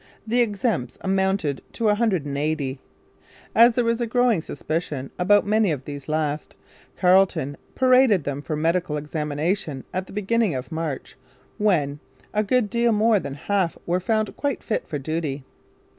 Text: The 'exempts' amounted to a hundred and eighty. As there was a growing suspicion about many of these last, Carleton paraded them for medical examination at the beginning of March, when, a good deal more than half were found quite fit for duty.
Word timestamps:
The 0.25 0.41
'exempts' 0.41 0.97
amounted 1.01 1.61
to 1.73 1.87
a 1.89 1.93
hundred 1.93 2.25
and 2.25 2.35
eighty. 2.35 2.79
As 3.53 3.73
there 3.73 3.83
was 3.83 4.01
a 4.01 4.07
growing 4.07 4.41
suspicion 4.41 5.11
about 5.19 5.45
many 5.45 5.71
of 5.71 5.85
these 5.85 6.09
last, 6.09 6.55
Carleton 6.97 7.55
paraded 7.75 8.23
them 8.23 8.41
for 8.41 8.55
medical 8.55 8.97
examination 8.97 9.83
at 9.93 10.07
the 10.07 10.13
beginning 10.13 10.55
of 10.55 10.71
March, 10.71 11.17
when, 11.59 11.99
a 12.33 12.41
good 12.43 12.67
deal 12.67 12.91
more 12.91 13.19
than 13.19 13.35
half 13.35 13.77
were 13.85 13.99
found 13.99 14.35
quite 14.35 14.63
fit 14.63 14.87
for 14.87 14.97
duty. 14.97 15.43